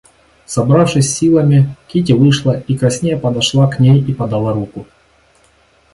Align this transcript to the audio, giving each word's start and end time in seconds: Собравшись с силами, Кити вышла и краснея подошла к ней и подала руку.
Собравшись 0.47 1.11
с 1.11 1.15
силами, 1.19 1.75
Кити 1.87 2.11
вышла 2.11 2.59
и 2.67 2.75
краснея 2.75 3.19
подошла 3.19 3.67
к 3.67 3.79
ней 3.79 4.01
и 4.03 4.15
подала 4.15 4.51
руку. 4.51 4.87